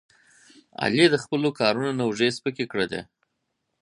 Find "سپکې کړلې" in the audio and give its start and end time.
2.37-3.01